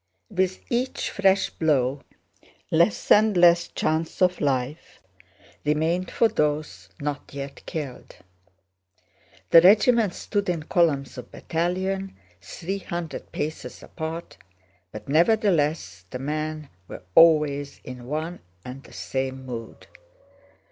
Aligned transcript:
With 0.31 0.61
each 0.71 1.11
fresh 1.11 1.51
blow 1.51 2.01
less 2.71 3.11
and 3.11 3.37
less 3.37 3.67
chance 3.67 4.19
of 4.23 4.41
life 4.41 4.99
remained 5.63 6.09
for 6.09 6.27
those 6.27 6.89
not 6.99 7.31
yet 7.35 7.63
killed. 7.67 8.15
The 9.51 9.61
regiment 9.61 10.15
stood 10.15 10.49
in 10.49 10.63
columns 10.63 11.19
of 11.19 11.29
battalion, 11.31 12.17
three 12.41 12.79
hundred 12.79 13.31
paces 13.31 13.83
apart, 13.83 14.37
but 14.91 15.07
nevertheless 15.07 16.03
the 16.09 16.17
men 16.17 16.69
were 16.87 17.03
always 17.13 17.79
in 17.83 18.07
one 18.07 18.39
and 18.65 18.81
the 18.83 18.93
same 18.93 19.45
mood. 19.45 19.85